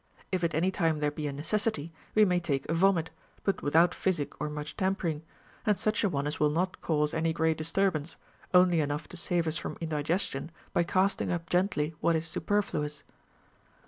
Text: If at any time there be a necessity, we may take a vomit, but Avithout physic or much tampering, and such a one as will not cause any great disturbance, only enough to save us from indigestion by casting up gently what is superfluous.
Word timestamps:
If 0.31 0.43
at 0.43 0.55
any 0.55 0.71
time 0.71 0.97
there 0.97 1.11
be 1.11 1.27
a 1.27 1.31
necessity, 1.31 1.93
we 2.15 2.25
may 2.25 2.39
take 2.39 2.67
a 2.67 2.73
vomit, 2.73 3.11
but 3.43 3.57
Avithout 3.57 3.93
physic 3.93 4.33
or 4.41 4.49
much 4.49 4.75
tampering, 4.75 5.21
and 5.63 5.77
such 5.77 6.03
a 6.03 6.09
one 6.09 6.25
as 6.25 6.39
will 6.39 6.49
not 6.49 6.81
cause 6.81 7.13
any 7.13 7.33
great 7.33 7.55
disturbance, 7.59 8.17
only 8.51 8.79
enough 8.81 9.07
to 9.09 9.15
save 9.17 9.45
us 9.45 9.57
from 9.57 9.77
indigestion 9.79 10.49
by 10.73 10.81
casting 10.81 11.31
up 11.31 11.51
gently 11.51 11.93
what 11.99 12.15
is 12.15 12.27
superfluous. 12.27 13.03